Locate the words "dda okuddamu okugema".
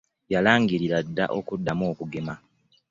1.07-2.33